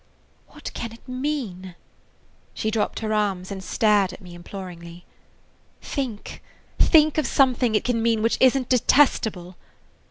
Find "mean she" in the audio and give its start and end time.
1.07-2.71